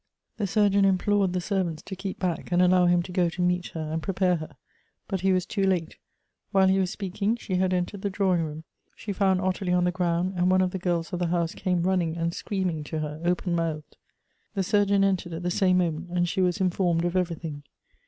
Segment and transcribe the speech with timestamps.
[0.37, 3.67] The surgeon implored the servants to keep back, and allow him to go to meet
[3.75, 4.57] her and prepare her.
[5.07, 5.97] But he was too late;
[6.51, 8.63] while he was speaking she had entered the drawing room.
[8.95, 11.83] She found Ottilie on the ground, and one of the girls of the house came
[11.83, 13.95] running and scream ing to her open mouthed.
[14.55, 17.61] The surgeon entered at the same moment, and she was informed of everything.